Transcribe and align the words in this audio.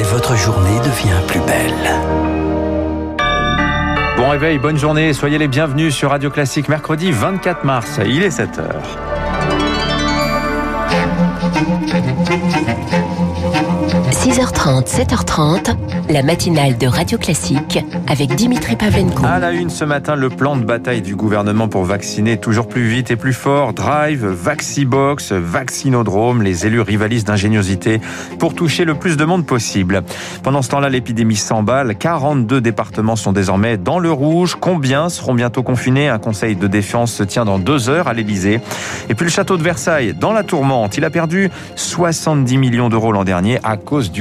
et 0.00 0.02
votre 0.02 0.34
journée 0.34 0.78
devient 0.78 1.20
plus 1.26 1.40
belle. 1.40 1.74
Bon 4.16 4.30
réveil, 4.30 4.58
bonne 4.58 4.78
journée, 4.78 5.12
soyez 5.12 5.36
les 5.36 5.48
bienvenus 5.48 5.94
sur 5.94 6.10
Radio 6.10 6.30
Classique 6.30 6.68
mercredi 6.70 7.12
24 7.12 7.64
mars, 7.64 8.00
il 8.06 8.22
est 8.22 8.30
7h. 8.30 8.80
6h30, 14.30 14.86
7h30, 14.86 15.74
la 16.08 16.22
matinale 16.22 16.78
de 16.78 16.86
Radio 16.86 17.18
Classique 17.18 17.80
avec 18.06 18.32
Dimitri 18.36 18.76
Pavlenko. 18.76 19.26
À 19.26 19.40
la 19.40 19.50
une 19.50 19.70
ce 19.70 19.84
matin, 19.84 20.14
le 20.14 20.28
plan 20.28 20.56
de 20.56 20.62
bataille 20.62 21.02
du 21.02 21.16
gouvernement 21.16 21.66
pour 21.66 21.82
vacciner 21.82 22.36
toujours 22.36 22.68
plus 22.68 22.86
vite 22.86 23.10
et 23.10 23.16
plus 23.16 23.32
fort. 23.32 23.72
Drive, 23.72 24.24
Vaxibox, 24.24 25.32
Vaccinodrome, 25.32 26.42
les 26.42 26.64
élus 26.64 26.80
rivalisent 26.80 27.24
d'ingéniosité 27.24 28.00
pour 28.38 28.54
toucher 28.54 28.84
le 28.84 28.94
plus 28.94 29.16
de 29.16 29.24
monde 29.24 29.46
possible. 29.46 30.04
Pendant 30.44 30.62
ce 30.62 30.68
temps-là, 30.68 30.90
l'épidémie 30.90 31.34
s'emballe. 31.34 31.96
42 31.96 32.60
départements 32.60 33.16
sont 33.16 33.32
désormais 33.32 33.78
dans 33.78 33.98
le 33.98 34.12
rouge. 34.12 34.56
Combien 34.60 35.08
seront 35.08 35.34
bientôt 35.34 35.64
confinés? 35.64 36.08
Un 36.08 36.20
conseil 36.20 36.54
de 36.54 36.68
défense 36.68 37.12
se 37.12 37.24
tient 37.24 37.44
dans 37.44 37.58
deux 37.58 37.88
heures 37.88 38.06
à 38.06 38.12
l'Elysée. 38.12 38.60
Et 39.08 39.16
puis 39.16 39.24
le 39.24 39.32
château 39.32 39.56
de 39.56 39.64
Versailles, 39.64 40.14
dans 40.14 40.32
la 40.32 40.44
tourmente, 40.44 40.96
il 40.98 41.04
a 41.04 41.10
perdu 41.10 41.50
70 41.74 42.58
millions 42.58 42.88
d'euros 42.88 43.10
l'an 43.10 43.24
dernier 43.24 43.58
à 43.64 43.76
cause 43.76 44.12
du 44.12 44.19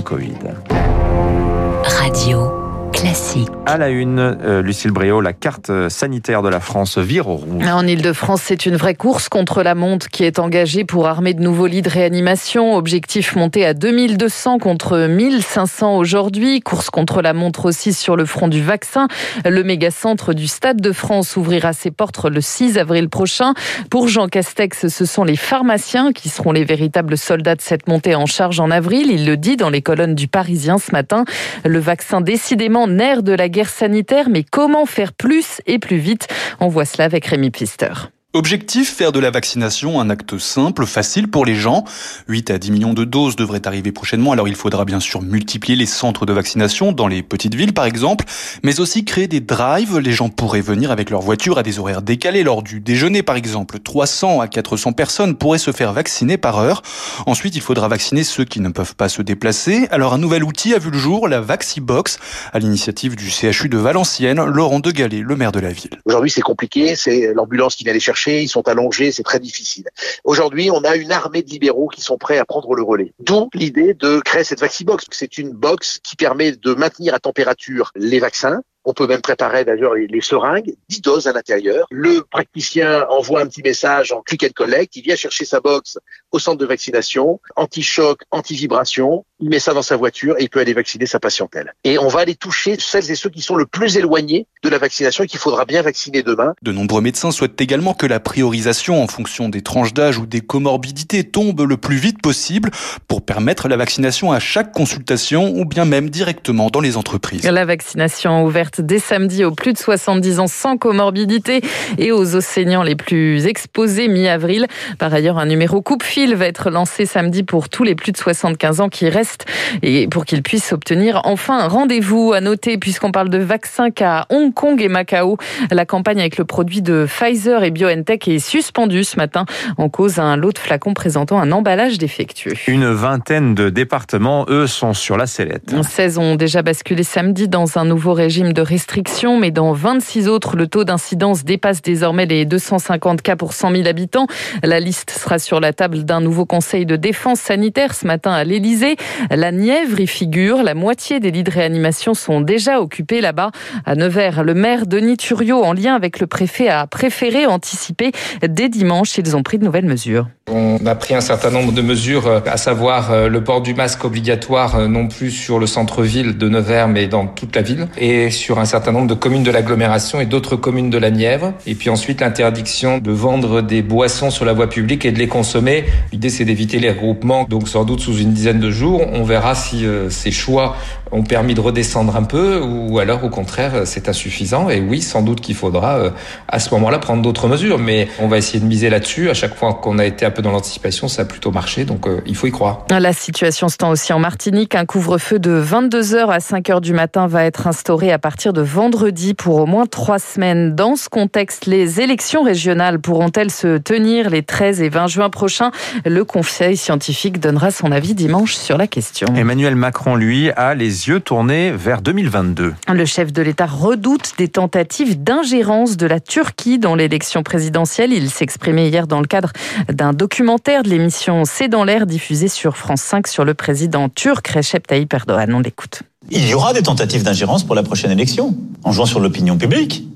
Radio 1.84 2.90
classique. 2.94 3.59
À 3.70 3.78
la 3.78 3.90
une, 3.90 4.18
euh, 4.18 4.64
Lucille 4.64 4.90
Bréau, 4.90 5.22
la 5.22 5.32
carte 5.32 5.90
sanitaire 5.90 6.42
de 6.42 6.50
la 6.50 6.60
France 6.60 6.98
vire 6.98 7.28
au 7.28 7.36
rouge. 7.36 7.64
En 7.68 7.86
Ile-de-France, 7.86 8.42
c'est 8.44 8.66
une 8.66 8.76
vraie 8.76 8.96
course 8.96 9.30
contre 9.30 9.62
la 9.62 9.76
montre 9.76 10.10
qui 10.10 10.24
est 10.24 10.40
engagée 10.40 10.86
pour 10.86 11.06
armer 11.06 11.36
de 11.36 11.44
nouveaux 11.44 11.68
lits 11.68 11.84
de 11.84 11.90
réanimation. 11.90 12.76
Objectif 12.76 13.36
monté 13.36 13.68
à 13.68 13.76
2200 13.76 14.58
contre 14.58 14.98
1500 14.98 15.98
aujourd'hui. 15.98 16.62
Course 16.62 16.90
contre 16.90 17.22
la 17.22 17.34
montre 17.34 17.66
aussi 17.66 17.94
sur 17.94 18.16
le 18.16 18.26
front 18.26 18.48
du 18.48 18.64
vaccin. 18.64 19.08
Le 19.46 19.64
méga-centre 19.64 20.34
du 20.34 20.48
Stade 20.48 20.82
de 20.82 20.92
France 20.92 21.38
ouvrira 21.38 21.72
ses 21.74 21.92
portes 21.92 22.26
le 22.26 22.42
6 22.42 22.80
avril 22.80 23.08
prochain. 23.08 23.54
Pour 23.92 24.08
Jean 24.08 24.30
Castex, 24.30 24.88
ce 24.88 25.06
sont 25.06 25.24
les 25.24 25.36
pharmaciens 25.36 26.12
qui 26.12 26.30
seront 26.30 26.54
les 26.54 26.66
véritables 26.66 27.20
soldats 27.20 27.54
de 27.54 27.62
cette 27.62 27.88
montée 27.88 28.16
en 28.16 28.26
charge 28.26 28.60
en 28.60 28.72
avril. 28.72 29.12
Il 29.12 29.28
le 29.28 29.38
dit 29.38 29.58
dans 29.58 29.70
les 29.70 29.84
colonnes 29.84 30.16
du 30.16 30.28
Parisien 30.28 30.80
ce 30.80 30.92
matin. 30.92 31.24
Le 31.64 31.78
vaccin 31.78 32.22
décidément 32.22 32.88
nerf 32.88 33.22
de 33.22 33.34
la 33.34 33.48
guerre 33.48 33.59
sanitaire, 33.68 34.30
mais 34.30 34.44
comment 34.44 34.86
faire 34.86 35.12
plus 35.12 35.62
et 35.66 35.80
plus 35.80 35.98
vite? 35.98 36.28
On 36.62 36.70
voit 36.70 36.86
cela 36.86 37.04
avec 37.04 37.26
Rémi 37.26 37.52
Pister. 37.52 37.92
Objectif, 38.34 38.94
faire 38.94 39.12
de 39.12 39.20
la 39.20 39.32
vaccination 39.32 40.00
un 40.00 40.12
acte 40.12 40.38
simple, 40.38 40.86
facile 40.86 41.30
pour 41.30 41.48
les 41.48 41.56
gens. 41.56 41.84
8 42.28 42.52
à 42.52 42.60
10 42.60 42.70
millions 42.70 42.94
de 42.94 43.04
doses 43.04 43.36
devraient 43.36 43.66
arriver 43.66 43.92
prochainement, 43.92 44.34
alors 44.34 44.48
il 44.48 44.54
faudra 44.54 44.86
bien 44.86 45.00
sûr 45.00 45.24
multiplier 45.24 45.76
les 45.76 45.88
centres 45.88 46.28
de 46.28 46.34
vaccination 46.34 46.92
dans 46.92 47.08
les 47.08 47.24
petites 47.24 47.56
villes 47.56 47.74
par 47.74 47.86
exemple, 47.86 48.26
mais 48.62 48.80
aussi 48.80 49.04
créer 49.04 49.28
des 49.28 49.40
drives. 49.40 49.98
Les 49.98 50.12
gens 50.12 50.30
pourraient 50.30 50.62
venir 50.62 50.92
avec 50.92 51.10
leur 51.10 51.22
voiture 51.22 51.58
à 51.58 51.64
des 51.64 51.80
horaires 51.80 52.04
décalés 52.04 52.44
lors 52.44 52.62
du 52.62 52.80
déjeuner 52.80 53.24
par 53.24 53.36
exemple. 53.36 53.80
300 53.80 54.42
à 54.42 54.48
400 54.48 54.94
personnes 54.94 55.36
pourraient 55.36 55.58
se 55.58 55.72
faire 55.72 55.92
vacciner 55.92 56.38
par 56.38 56.60
heure. 56.60 56.84
Ensuite, 57.26 57.56
il 57.56 57.62
faudra 57.62 57.88
vacciner 57.88 58.24
ceux 58.24 58.46
qui 58.46 58.60
ne 58.60 58.70
peuvent 58.70 58.96
pas 58.96 59.10
se 59.10 59.24
déplacer. 59.24 59.88
Alors 59.90 60.14
un 60.14 60.20
nouvel 60.20 60.44
outil 60.44 60.76
a 60.76 60.78
vu 60.78 60.92
le 60.92 61.00
jour, 61.00 61.28
la 61.28 61.42
Vaxibox, 61.42 62.20
à 62.54 62.60
l'initiative 62.60 63.16
du 63.16 63.32
CHU 63.32 63.70
de 63.70 63.78
Valenciennes, 63.80 64.46
Laurent 64.46 64.82
De 64.82 64.92
le 64.92 65.36
maire 65.36 65.52
de 65.52 65.60
la 65.60 65.72
ville. 65.72 66.00
Aujourd'hui, 66.06 66.30
c'est 66.30 66.42
compliqué, 66.42 66.96
c'est 66.96 67.34
l'ambulance 67.34 67.76
qui 67.76 67.86
les 67.86 68.00
chercher 68.00 68.19
ils 68.28 68.50
sont 68.50 68.68
allongés, 68.68 69.12
c'est 69.12 69.24
très 69.24 69.40
difficile. 69.40 69.88
Aujourd'hui, 70.24 70.70
on 70.72 70.84
a 70.84 70.96
une 70.96 71.12
armée 71.12 71.42
de 71.42 71.50
libéraux 71.50 71.88
qui 71.88 72.02
sont 72.02 72.18
prêts 72.18 72.38
à 72.38 72.46
prendre 72.46 72.74
le 72.76 72.84
relais. 72.84 73.14
D'où 73.20 73.50
l'idée 73.54 73.94
de 73.94 74.20
créer 74.20 74.44
cette 74.44 74.60
Vaxibox. 74.60 75.06
C'est 75.12 75.38
une 75.38 75.52
box 75.52 76.00
qui 76.04 76.16
permet 76.16 76.52
de 76.52 76.74
maintenir 76.74 77.14
à 77.14 77.20
température 77.20 77.92
les 77.96 78.20
vaccins, 78.20 78.62
on 78.86 78.94
peut 78.94 79.08
même 79.08 79.22
préparer 79.22 79.66
d'ailleurs 79.66 79.94
les, 79.94 80.22
seringues, 80.22 80.74
10 80.90 81.02
doses 81.02 81.28
à 81.28 81.34
l'intérieur. 81.34 81.86
Le 81.92 82.22
praticien 82.24 83.06
envoie 83.10 83.42
un 83.42 83.48
petit 83.48 83.62
message 83.62 84.12
en 84.12 84.22
click 84.22 84.44
and 84.44 84.54
collect, 84.56 84.96
il 84.96 85.04
vient 85.04 85.16
chercher 85.16 85.46
sa 85.46 85.60
box 85.60 85.98
au 86.32 86.40
centre 86.40 86.58
de 86.58 86.66
vaccination, 86.66 87.40
anti-choc, 87.56 88.22
anti-vibration, 88.32 89.26
il 89.42 89.50
met 89.50 89.60
ça 89.60 89.74
dans 89.74 89.82
sa 89.82 89.96
voiture 89.96 90.36
et 90.38 90.44
il 90.44 90.50
peut 90.50 90.60
aller 90.60 90.74
vacciner 90.74 91.06
sa 91.06 91.20
patientèle. 91.20 91.74
Et 91.84 91.98
on 91.98 92.08
va 92.08 92.20
aller 92.20 92.36
toucher 92.36 92.76
celles 92.80 93.10
et 93.10 93.16
ceux 93.16 93.30
qui 93.30 93.42
sont 93.42 93.56
le 93.56 93.66
plus 93.66 93.98
éloignés 93.98 94.48
de 94.64 94.70
la 94.70 94.78
vaccination 94.78 95.24
et 95.24 95.28
qu'il 95.28 95.40
faudra 95.40 95.66
bien 95.66 95.82
vacciner 95.82 96.24
demain. 96.24 96.54
De 96.62 96.72
nombreux 96.72 97.02
médecins 97.02 97.32
souhaitent 97.32 97.60
également 97.62 97.94
que 97.94 98.06
la 98.06 98.20
priorisation 98.20 99.02
en 99.02 99.08
fonction 99.08 99.50
des 99.50 99.62
tranches 99.62 99.94
d'âge 99.94 100.18
ou 100.18 100.26
des 100.26 100.42
comorbidités 100.42 101.24
tombe 101.24 101.62
le 101.62 101.78
plus 101.78 101.96
vite 101.96 102.22
possible 102.22 102.72
pour 103.08 103.24
permettre 103.24 103.68
la 103.68 103.78
vaccination 103.78 104.32
à 104.32 104.40
chaque 104.40 104.72
consultation 104.72 105.54
ou 105.56 105.66
bien 105.66 105.86
même 105.86 106.10
directement 106.10 106.70
dans 106.70 106.82
les 106.82 106.98
entreprises. 106.98 107.50
La 107.50 107.66
vaccination 107.66 108.44
ouverte 108.44 108.69
dès 108.80 109.00
samedi 109.00 109.44
aux 109.44 109.52
plus 109.52 109.74
de 109.74 109.78
70 109.78 110.40
ans 110.40 110.48
sans 110.48 110.78
comorbidité 110.78 111.62
et 111.98 112.12
aux 112.12 112.36
océaniens 112.36 112.84
les 112.84 112.96
plus 112.96 113.48
exposés 113.48 114.08
mi-avril. 114.08 114.68
Par 114.98 115.14
ailleurs, 115.14 115.38
un 115.38 115.46
numéro 115.46 115.82
coupe-fil 115.82 116.36
va 116.36 116.46
être 116.46 116.70
lancé 116.70 117.06
samedi 117.06 117.44
pour 117.44 117.70
tous 117.70 117.84
les 117.84 117.96
plus 117.96 118.12
de 118.12 118.18
75 118.18 118.82
ans 118.82 118.90
qui 118.90 119.10
restent 119.10 119.46
et 119.82 120.08
pour 120.08 120.26
qu'ils 120.26 120.44
puissent 120.44 120.72
obtenir 120.72 121.22
enfin 121.24 121.60
un 121.60 121.68
rendez-vous. 121.68 122.34
À 122.34 122.42
noter, 122.42 122.78
puisqu'on 122.78 123.12
parle 123.12 123.30
de 123.30 123.38
vaccins 123.38 123.92
qu'à 123.92 124.26
Hong 124.30 124.54
Kong 124.54 124.82
et 124.82 124.88
Macao, 124.88 125.38
la 125.72 125.86
campagne 125.86 126.20
avec 126.20 126.38
le 126.38 126.46
produit 126.46 126.82
de 126.82 127.06
Pfizer 127.08 127.64
et 127.64 127.72
BioNTech 127.72 128.28
est 128.28 128.40
suspendue 128.40 129.04
ce 129.04 129.18
matin 129.18 129.46
en 129.78 129.90
cause 129.90 130.20
un 130.20 130.36
lot 130.36 130.52
de 130.52 130.58
flacons 130.58 130.94
présentant 130.94 131.40
un 131.40 131.52
emballage 131.52 131.98
défectueux. 131.98 132.54
Une 132.68 132.92
vingtaine 132.92 133.56
de 133.56 133.70
départements, 133.70 134.46
eux, 134.50 134.68
sont 134.68 134.94
sur 134.94 135.18
la 135.18 135.28
sellette. 135.28 135.74
16 135.82 136.18
ont 136.18 136.36
déjà 136.36 136.62
basculé 136.62 137.04
samedi 137.04 137.48
dans 137.48 137.78
un 137.78 137.86
nouveau 137.86 138.14
régime 138.14 138.54
de 138.54 138.59
restrictions, 138.62 139.40
mais 139.40 139.52
dans 139.52 139.74
26 139.74 140.28
autres, 140.28 140.56
le 140.56 140.68
taux 140.68 140.84
d'incidence 140.84 141.44
dépasse 141.44 141.82
désormais 141.82 142.26
les 142.26 142.46
250 142.46 143.22
cas 143.22 143.36
pour 143.36 143.54
100 143.54 143.72
000 143.72 143.88
habitants. 143.88 144.28
La 144.64 144.80
liste 144.80 145.12
sera 145.12 145.40
sur 145.40 145.60
la 145.60 145.74
table 145.74 146.04
d'un 146.04 146.22
nouveau 146.22 146.46
conseil 146.46 146.86
de 146.86 146.96
défense 146.96 147.40
sanitaire 147.40 147.94
ce 147.94 148.06
matin 148.08 148.32
à 148.32 148.44
l'Elysée. 148.44 148.96
La 149.30 149.52
Nièvre 149.52 150.00
y 150.00 150.08
figure. 150.08 150.64
La 150.64 150.74
moitié 150.74 151.20
des 151.20 151.32
lits 151.32 151.44
de 151.44 151.52
réanimation 151.52 152.14
sont 152.14 152.42
déjà 152.42 152.82
occupés 152.82 153.22
là-bas. 153.22 153.52
À 153.86 153.96
Nevers, 153.96 154.44
le 154.44 154.54
maire 154.54 154.88
Denis 154.88 155.18
Thuriot, 155.18 155.64
en 155.64 155.74
lien 155.74 155.96
avec 155.96 156.20
le 156.20 156.28
préfet, 156.28 156.70
a 156.70 156.88
préféré 156.88 157.46
anticiper. 157.46 158.12
Dès 158.48 158.70
dimanche, 158.70 159.18
ils 159.18 159.36
ont 159.36 159.44
pris 159.44 159.58
de 159.58 159.66
nouvelles 159.66 159.86
mesures. 159.86 160.28
On 160.52 160.86
a 160.86 160.96
pris 160.96 161.14
un 161.14 161.22
certain 161.22 161.52
nombre 161.52 161.72
de 161.72 161.82
mesures, 161.82 162.28
euh, 162.28 162.40
à 162.46 162.58
savoir 162.58 163.12
euh, 163.12 163.28
le 163.28 163.44
port 163.44 163.62
du 163.62 163.74
masque 163.74 164.04
obligatoire 164.06 164.76
euh, 164.76 164.88
non 164.88 165.08
plus 165.08 165.32
sur 165.32 165.60
le 165.60 165.68
centre-ville 165.68 166.38
de 166.38 166.50
Nevers, 166.50 166.88
mais 166.88 167.08
dans 167.08 167.28
toute 167.28 167.56
la 167.56 167.62
ville, 167.62 167.88
et 167.98 168.30
sur 168.32 168.60
un 168.60 168.66
certain 168.66 168.92
nombre 168.92 169.08
de 169.08 169.14
communes 169.14 169.44
de 169.44 169.52
l'agglomération 169.52 170.20
et 170.20 170.26
d'autres 170.26 170.56
communes 170.56 170.90
de 170.90 170.98
la 170.98 171.12
Nièvre. 171.12 171.54
Et 171.68 171.76
puis 171.76 171.90
ensuite 171.90 172.22
l'interdiction 172.22 172.98
de 172.98 173.12
vendre 173.12 173.62
des 173.62 173.82
boissons 173.82 174.32
sur 174.32 174.46
la 174.46 174.54
voie 174.54 174.70
publique 174.70 175.06
et 175.06 175.12
de 175.12 175.20
les 175.20 175.28
consommer. 175.28 175.86
L'idée 176.12 176.30
c'est 176.30 176.46
d'éviter 176.46 176.80
les 176.80 176.90
regroupements, 176.90 177.44
donc 177.44 177.68
sans 177.68 177.84
doute 177.84 178.00
sous 178.00 178.18
une 178.18 178.34
dizaine 178.34 178.60
de 178.60 178.72
jours. 178.72 179.02
On 179.14 179.24
verra 179.24 179.56
si 179.56 179.86
ces 180.10 180.32
choix 180.32 180.76
ont 181.12 181.24
permis 181.24 181.54
de 181.54 181.62
redescendre 181.62 182.16
un 182.16 182.24
peu 182.24 182.60
ou 182.60 183.00
alors 183.00 183.24
au 183.24 183.30
contraire 183.30 183.82
c'est 183.86 184.10
insuffisant. 184.10 184.70
Et 184.70 184.80
oui, 184.80 185.02
sans 185.02 185.22
doute 185.22 185.42
qu'il 185.42 185.56
faudra 185.56 186.12
à 186.48 186.60
ce 186.60 186.74
moment-là 186.76 187.00
prendre 187.00 187.22
d'autres 187.22 187.48
mesures, 187.48 187.80
mais 187.80 188.08
on 188.20 188.28
va 188.28 188.38
essayer 188.38 188.60
de 188.60 188.66
miser 188.66 188.90
là-dessus. 188.90 189.30
À 189.30 189.34
chaque 189.34 189.56
fois 189.56 189.74
qu'on 189.74 190.00
a 190.00 190.06
été 190.06 190.26
un 190.26 190.32
peu 190.32 190.42
dans 190.42 190.52
l'anticipation, 190.52 191.08
ça 191.08 191.24
a 191.24 191.26
plutôt 191.26 191.52
marché, 191.52 191.86
donc 191.86 192.08
euh, 192.08 192.22
il 192.26 192.36
faut 192.36 192.48
y 192.48 192.52
croire. 192.52 192.86
La 192.90 193.14
situation 193.14 193.70
se 193.70 193.78
tend 193.78 193.90
aussi 193.90 194.14
en 194.14 194.20
Martinique. 194.20 194.76
Un 194.76 194.86
couvre-feu 194.86 195.40
de 195.40 195.62
22h 195.62 196.28
à 196.28 196.40
5h 196.40 196.82
du 196.82 196.94
matin 196.94 197.28
va 197.28 197.46
être 197.46 197.68
instauré 197.68 198.12
à 198.12 198.20
partir 198.20 198.54
de 198.54 198.62
vendredi 198.62 199.34
pour 199.34 199.56
au 199.56 199.66
moins 199.66 199.86
trois 199.86 200.20
semaines. 200.20 200.76
Dans 200.76 200.96
ce 200.96 201.10
contexte, 201.10 201.66
les 201.66 202.02
élections 202.02 202.44
régionales 202.44 203.00
pourront-elles 203.00 203.52
se 203.52 203.78
tenir 203.78 204.30
les 204.30 204.44
13 204.44 204.82
et 204.82 204.90
20 204.90 205.08
juin 205.08 205.30
prochains? 205.30 205.72
Le 206.06 206.24
Conseil 206.24 206.78
scientifique 206.78 207.40
donnera 207.40 207.72
son 207.72 207.92
avis 207.92 208.14
dimanche 208.14 208.56
sur 208.56 208.78
la 208.78 208.88
question. 208.88 209.28
Emmanuel 209.36 209.76
Macron, 209.76 210.16
lui, 210.16 210.52
a 210.52 210.76
les 210.76 210.99
yeux 211.08 211.20
tournés 211.20 211.72
vers 211.72 212.02
2022. 212.02 212.74
Le 212.92 213.06
chef 213.06 213.32
de 213.32 213.42
l'État 213.42 213.66
redoute 213.66 214.34
des 214.38 214.48
tentatives 214.48 215.22
d'ingérence 215.22 215.98
de 215.98 216.06
la 216.06 216.20
Turquie 216.20 216.80
dans 216.80 216.96
l'élection 216.96 217.44
présidentielle. 217.44 218.12
Il 218.12 218.30
s'exprimait 218.30 218.90
hier 218.90 219.08
dans 219.08 219.22
le 219.22 219.28
cadre 219.28 219.52
d'un 219.92 220.14
documentaire 220.14 220.84
de 220.84 220.90
l'émission 220.90 221.44
C'est 221.46 221.68
dans 221.68 221.84
l'air 221.84 222.06
diffusée 222.06 222.48
sur 222.48 222.78
France 222.78 223.02
5 223.02 223.28
sur 223.28 223.46
le 223.46 223.54
président 223.54 224.10
turc 224.10 224.48
Recep 224.48 224.88
Tayyip 224.88 225.14
Erdogan. 225.14 225.54
On 225.54 225.60
l'écoute. 225.60 226.04
Il 226.30 226.48
y 226.48 226.54
aura 226.54 226.74
des 226.74 226.82
tentatives 226.82 227.24
d'ingérence 227.24 227.64
pour 227.64 227.76
la 227.76 227.84
prochaine 227.84 228.12
élection, 228.12 228.56
en 228.84 228.92
jouant 228.92 229.06
sur 229.06 229.20
l'opinion 229.20 229.58
publique. 229.58 230.08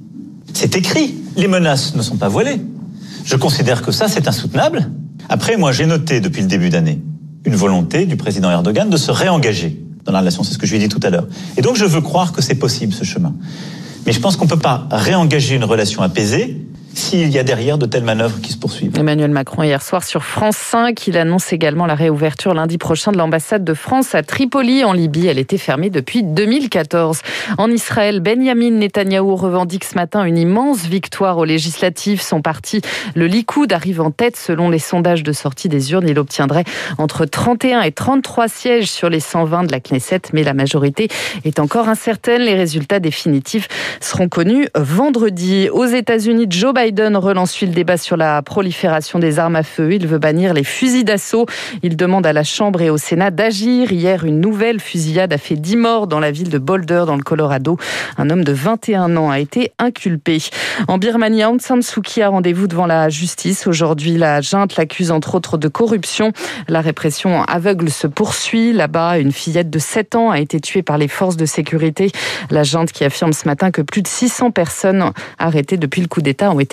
C'est 0.53 0.75
écrit. 0.75 1.15
Les 1.35 1.47
menaces 1.47 1.95
ne 1.95 2.01
sont 2.01 2.17
pas 2.17 2.27
voilées. 2.27 2.61
Je 3.25 3.35
considère 3.35 3.81
que 3.81 3.91
ça, 3.91 4.07
c'est 4.07 4.27
insoutenable. 4.27 4.89
Après, 5.29 5.57
moi, 5.57 5.71
j'ai 5.71 5.85
noté 5.85 6.19
depuis 6.19 6.41
le 6.41 6.47
début 6.47 6.69
d'année 6.69 6.99
une 7.45 7.55
volonté 7.55 8.05
du 8.05 8.15
président 8.15 8.49
Erdogan 8.51 8.89
de 8.89 8.97
se 8.97 9.11
réengager 9.11 9.82
dans 10.05 10.11
la 10.11 10.19
relation. 10.19 10.43
C'est 10.43 10.53
ce 10.53 10.57
que 10.57 10.65
je 10.65 10.75
lui 10.75 10.83
ai 10.83 10.87
dit 10.87 10.93
tout 10.93 10.99
à 11.03 11.09
l'heure. 11.09 11.27
Et 11.57 11.61
donc, 11.61 11.75
je 11.75 11.85
veux 11.85 12.01
croire 12.01 12.31
que 12.31 12.41
c'est 12.41 12.55
possible, 12.55 12.93
ce 12.93 13.03
chemin. 13.03 13.33
Mais 14.05 14.11
je 14.11 14.19
pense 14.19 14.35
qu'on 14.35 14.45
ne 14.45 14.49
peut 14.49 14.57
pas 14.57 14.87
réengager 14.91 15.55
une 15.55 15.63
relation 15.63 16.01
apaisée 16.01 16.57
s'il 16.93 17.29
y 17.29 17.39
a 17.39 17.43
derrière 17.43 17.77
de 17.77 17.85
telles 17.85 18.03
manœuvres 18.03 18.39
qui 18.41 18.51
se 18.51 18.57
poursuivent. 18.57 18.97
Emmanuel 18.97 19.31
Macron 19.31 19.63
hier 19.63 19.81
soir 19.81 20.03
sur 20.03 20.23
France 20.23 20.57
5, 20.57 21.07
il 21.07 21.17
annonce 21.17 21.51
également 21.51 21.85
la 21.85 21.95
réouverture 21.95 22.53
lundi 22.53 22.77
prochain 22.77 23.11
de 23.11 23.17
l'ambassade 23.17 23.63
de 23.63 23.73
France 23.73 24.13
à 24.15 24.23
Tripoli 24.23 24.83
en 24.83 24.93
Libye. 24.93 25.27
Elle 25.27 25.39
était 25.39 25.57
fermée 25.57 25.89
depuis 25.89 26.23
2014. 26.23 27.19
En 27.57 27.71
Israël, 27.71 28.19
Benjamin 28.19 28.71
Netanyahou 28.71 29.35
revendique 29.35 29.83
ce 29.85 29.95
matin 29.95 30.23
une 30.23 30.37
immense 30.37 30.85
victoire 30.85 31.37
aux 31.37 31.45
législatives. 31.45 32.21
Son 32.21 32.41
parti, 32.41 32.81
le 33.15 33.25
Likoud, 33.25 33.73
arrive 33.73 34.01
en 34.01 34.11
tête 34.11 34.37
selon 34.37 34.69
les 34.69 34.79
sondages 34.79 35.23
de 35.23 35.31
sortie 35.31 35.69
des 35.69 35.91
urnes. 35.91 36.07
Il 36.07 36.19
obtiendrait 36.19 36.65
entre 36.99 37.25
31 37.25 37.81
et 37.81 37.91
33 37.91 38.47
sièges 38.47 38.91
sur 38.91 39.09
les 39.09 39.19
120 39.19 39.63
de 39.63 39.71
la 39.71 39.79
Knesset, 39.79 40.21
mais 40.33 40.43
la 40.43 40.53
majorité 40.53 41.07
est 41.43 41.59
encore 41.59 41.89
incertaine. 41.89 42.41
Les 42.43 42.55
résultats 42.55 42.99
définitifs 42.99 43.67
seront 43.99 44.29
connus 44.29 44.67
vendredi. 44.75 45.69
Aux 45.71 45.85
États-Unis, 45.85 46.45
Joe 46.49 46.73
Biden 46.73 46.82
relance 46.91 47.61
le 47.61 47.67
débat 47.67 47.97
sur 47.97 48.17
la 48.17 48.41
prolifération 48.41 49.19
des 49.19 49.39
armes 49.39 49.55
à 49.55 49.63
feu. 49.63 49.93
Il 49.93 50.07
veut 50.07 50.17
bannir 50.17 50.53
les 50.53 50.63
fusils 50.63 51.05
d'assaut. 51.05 51.45
Il 51.81 51.95
demande 51.95 52.25
à 52.25 52.33
la 52.33 52.43
Chambre 52.43 52.81
et 52.81 52.89
au 52.89 52.97
Sénat 52.97 53.31
d'agir. 53.31 53.91
Hier, 53.91 54.25
une 54.25 54.39
nouvelle 54.39 54.79
fusillade 54.79 55.31
a 55.31 55.37
fait 55.37 55.55
10 55.55 55.77
morts 55.77 56.07
dans 56.07 56.19
la 56.19 56.31
ville 56.31 56.49
de 56.49 56.57
Boulder, 56.57 57.03
dans 57.07 57.15
le 57.15 57.23
Colorado. 57.23 57.77
Un 58.17 58.29
homme 58.29 58.43
de 58.43 58.51
21 58.51 59.15
ans 59.17 59.29
a 59.29 59.39
été 59.39 59.71
inculpé. 59.79 60.39
En 60.87 60.97
Birmanie, 60.97 61.45
Aung 61.45 61.59
San 61.59 61.81
Suu 61.81 62.01
Kyi 62.01 62.21
a 62.21 62.29
rendez-vous 62.29 62.67
devant 62.67 62.85
la 62.85 63.09
justice. 63.09 63.67
Aujourd'hui, 63.67 64.17
la 64.17 64.41
junte 64.41 64.75
l'accuse 64.75 65.11
entre 65.11 65.35
autres 65.35 65.57
de 65.57 65.67
corruption. 65.67 66.31
La 66.67 66.81
répression 66.81 67.43
aveugle 67.43 67.89
se 67.89 68.07
poursuit. 68.07 68.73
Là-bas, 68.73 69.19
une 69.19 69.31
fillette 69.31 69.69
de 69.69 69.79
7 69.79 70.15
ans 70.15 70.31
a 70.31 70.39
été 70.39 70.59
tuée 70.59 70.83
par 70.83 70.97
les 70.97 71.07
forces 71.07 71.37
de 71.37 71.45
sécurité. 71.45 72.11
La 72.49 72.63
junte 72.63 72.91
qui 72.91 73.03
affirme 73.03 73.33
ce 73.33 73.47
matin 73.47 73.71
que 73.71 73.81
plus 73.81 74.01
de 74.01 74.07
600 74.07 74.51
personnes 74.51 75.11
arrêtées 75.39 75.77
depuis 75.77 76.01
le 76.01 76.07
coup 76.07 76.21
d'État 76.21 76.51
ont 76.51 76.59
été 76.59 76.72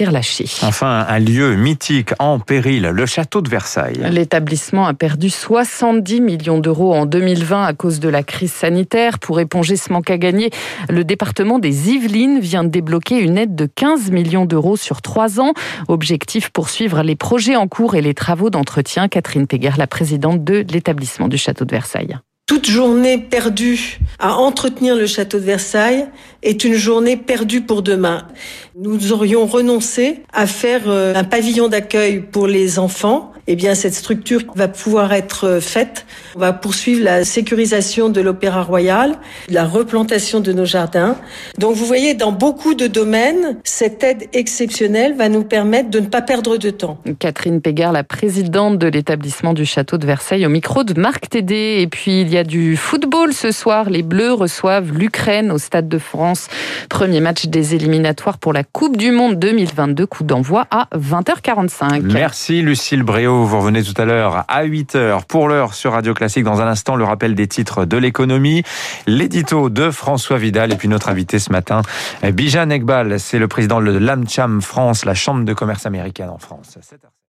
Enfin, 0.62 1.04
un 1.08 1.18
lieu 1.18 1.56
mythique 1.56 2.12
en 2.18 2.38
péril, 2.38 2.82
le 2.82 3.06
château 3.06 3.42
de 3.42 3.48
Versailles. 3.48 4.00
L'établissement 4.10 4.86
a 4.86 4.94
perdu 4.94 5.30
70 5.30 6.20
millions 6.20 6.58
d'euros 6.58 6.94
en 6.94 7.06
2020 7.06 7.64
à 7.64 7.72
cause 7.74 8.00
de 8.00 8.08
la 8.08 8.22
crise 8.22 8.52
sanitaire. 8.52 9.18
Pour 9.18 9.40
éponger 9.40 9.76
ce 9.76 9.92
manque 9.92 10.10
à 10.10 10.18
gagner, 10.18 10.50
le 10.88 11.04
département 11.04 11.58
des 11.58 11.90
Yvelines 11.90 12.40
vient 12.40 12.64
de 12.64 12.70
débloquer 12.70 13.18
une 13.18 13.36
aide 13.38 13.54
de 13.54 13.66
15 13.66 14.10
millions 14.10 14.46
d'euros 14.46 14.76
sur 14.76 15.02
trois 15.02 15.40
ans. 15.40 15.52
Objectif 15.88 16.50
poursuivre 16.50 17.02
les 17.02 17.16
projets 17.16 17.56
en 17.56 17.68
cours 17.68 17.94
et 17.94 18.02
les 18.02 18.14
travaux 18.14 18.50
d'entretien. 18.50 19.08
Catherine 19.08 19.46
Péguer, 19.46 19.72
la 19.76 19.86
présidente 19.86 20.44
de 20.44 20.64
l'établissement 20.70 21.28
du 21.28 21.36
château 21.36 21.64
de 21.64 21.72
Versailles. 21.72 22.18
Toute 22.50 22.66
journée 22.66 23.16
perdue 23.16 24.00
à 24.18 24.34
entretenir 24.34 24.96
le 24.96 25.06
château 25.06 25.38
de 25.38 25.44
Versailles 25.44 26.08
est 26.42 26.64
une 26.64 26.74
journée 26.74 27.16
perdue 27.16 27.60
pour 27.60 27.80
demain. 27.80 28.26
Nous 28.74 29.12
aurions 29.12 29.46
renoncé 29.46 30.24
à 30.32 30.48
faire 30.48 30.88
euh, 30.88 31.14
un 31.14 31.22
pavillon 31.22 31.68
d'accueil 31.68 32.18
pour 32.18 32.48
les 32.48 32.80
enfants. 32.80 33.30
Eh 33.46 33.56
bien, 33.56 33.74
cette 33.74 33.94
structure 33.94 34.42
va 34.54 34.68
pouvoir 34.68 35.12
être 35.12 35.58
faite. 35.60 36.06
On 36.36 36.40
va 36.40 36.52
poursuivre 36.52 37.04
la 37.04 37.24
sécurisation 37.24 38.08
de 38.08 38.20
l'Opéra 38.20 38.62
Royal, 38.62 39.18
la 39.48 39.64
replantation 39.64 40.40
de 40.40 40.52
nos 40.52 40.64
jardins. 40.64 41.16
Donc, 41.58 41.74
vous 41.74 41.86
voyez, 41.86 42.14
dans 42.14 42.32
beaucoup 42.32 42.74
de 42.74 42.86
domaines, 42.86 43.56
cette 43.64 44.04
aide 44.04 44.28
exceptionnelle 44.32 45.14
va 45.16 45.28
nous 45.28 45.44
permettre 45.44 45.90
de 45.90 46.00
ne 46.00 46.06
pas 46.06 46.22
perdre 46.22 46.56
de 46.56 46.70
temps. 46.70 46.98
Catherine 47.18 47.60
Pégard, 47.60 47.92
la 47.92 48.04
présidente 48.04 48.78
de 48.78 48.86
l'établissement 48.86 49.54
du 49.54 49.64
château 49.64 49.98
de 49.98 50.06
Versailles, 50.06 50.46
au 50.46 50.50
micro 50.50 50.84
de 50.84 50.98
Marc 51.00 51.28
Tédé. 51.30 51.78
Et 51.80 51.86
puis, 51.86 52.20
il 52.20 52.28
y 52.28 52.36
a 52.36 52.44
du 52.44 52.76
football 52.76 53.32
ce 53.32 53.50
soir. 53.50 53.90
Les 53.90 54.02
Bleus 54.02 54.32
reçoivent 54.32 54.92
l'Ukraine 54.92 55.50
au 55.50 55.58
Stade 55.58 55.88
de 55.88 55.98
France. 55.98 56.48
Premier 56.88 57.20
match 57.20 57.46
des 57.46 57.74
éliminatoires 57.74 58.38
pour 58.38 58.52
la 58.52 58.64
Coupe 58.64 58.96
du 58.96 59.10
Monde 59.10 59.38
2022. 59.38 60.06
Coup 60.06 60.24
d'envoi 60.24 60.66
à 60.70 60.88
20h45. 60.96 62.02
Merci 62.02 62.62
Lucille 62.62 63.02
Bréau. 63.02 63.29
Vous 63.30 63.58
revenez 63.58 63.84
tout 63.84 63.94
à 63.96 64.04
l'heure 64.04 64.44
à 64.48 64.64
8h 64.64 65.24
pour 65.26 65.48
l'heure 65.48 65.74
sur 65.74 65.92
Radio 65.92 66.14
Classique. 66.14 66.42
Dans 66.42 66.60
un 66.60 66.66
instant, 66.66 66.96
le 66.96 67.04
rappel 67.04 67.36
des 67.36 67.46
titres 67.46 67.84
de 67.84 67.96
l'économie, 67.96 68.64
l'édito 69.06 69.70
de 69.70 69.92
François 69.92 70.36
Vidal 70.36 70.72
et 70.72 70.76
puis 70.76 70.88
notre 70.88 71.08
invité 71.08 71.38
ce 71.38 71.52
matin, 71.52 71.82
Bijan 72.24 72.70
Ekbal. 72.70 73.20
C'est 73.20 73.38
le 73.38 73.46
président 73.46 73.80
de 73.80 73.92
l'AmCham 73.92 74.60
France, 74.60 75.04
la 75.04 75.14
Chambre 75.14 75.44
de 75.44 75.52
commerce 75.52 75.86
américaine 75.86 76.28
en 76.28 76.38
France. 76.38 76.76